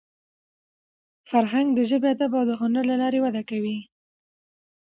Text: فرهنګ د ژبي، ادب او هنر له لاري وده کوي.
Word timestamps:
فرهنګ 1.29 1.67
د 1.73 1.79
ژبي، 1.89 2.07
ادب 2.13 2.31
او 2.39 2.43
هنر 2.61 2.83
له 2.91 2.95
لاري 3.01 3.19
وده 3.21 3.41
کوي. 3.49 3.77